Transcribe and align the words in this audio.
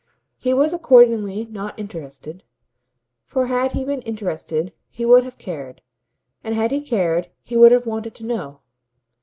He 0.39 0.51
was 0.51 0.73
accordingly 0.73 1.45
not 1.51 1.77
interested, 1.77 2.43
for 3.23 3.45
had 3.45 3.73
he 3.73 3.85
been 3.85 4.01
interested 4.01 4.73
he 4.89 5.05
would 5.05 5.23
have 5.23 5.37
cared, 5.37 5.83
and 6.43 6.55
had 6.55 6.71
he 6.71 6.81
cared 6.81 7.29
he 7.43 7.55
would 7.55 7.71
have 7.71 7.85
wanted 7.85 8.15
to 8.15 8.25
know. 8.25 8.61